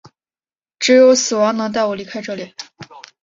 [0.79, 2.55] 只有死亡能带我离开这里！